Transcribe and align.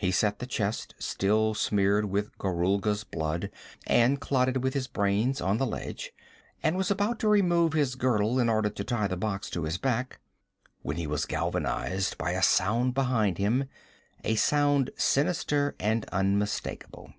He 0.00 0.10
set 0.10 0.40
the 0.40 0.46
chest, 0.46 0.92
still 0.98 1.54
smeared 1.54 2.06
with 2.06 2.36
Gorulga's 2.36 3.04
blood 3.04 3.48
and 3.86 4.20
clotted 4.20 4.56
with 4.64 4.74
his 4.74 4.88
brains, 4.88 5.40
on 5.40 5.58
the 5.58 5.66
ledge, 5.68 6.10
and 6.64 6.76
was 6.76 6.90
about 6.90 7.20
to 7.20 7.28
remove 7.28 7.72
his 7.72 7.94
girdle 7.94 8.40
in 8.40 8.48
order 8.48 8.70
to 8.70 8.82
tie 8.82 9.06
the 9.06 9.16
box 9.16 9.48
to 9.50 9.62
his 9.62 9.78
back, 9.78 10.18
when 10.80 10.96
he 10.96 11.06
was 11.06 11.26
galvanized 11.26 12.18
by 12.18 12.32
a 12.32 12.42
sound 12.42 12.94
behind 12.94 13.38
him, 13.38 13.66
a 14.24 14.34
sound 14.34 14.90
sinister 14.96 15.76
and 15.78 16.06
unmistakable. 16.06 17.12